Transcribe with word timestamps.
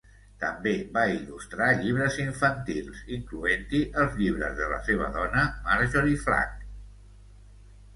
També 0.43 0.71
va 0.95 1.03
il·lustrar 1.15 1.67
llibres 1.81 2.17
infantils, 2.25 3.03
incloent-hi 3.19 3.85
els 4.07 4.19
llibres 4.25 4.59
de 4.65 4.75
la 4.75 4.83
seva 4.93 5.15
dona, 5.21 5.49
Marjorie 5.71 6.29
Flack. 6.29 6.71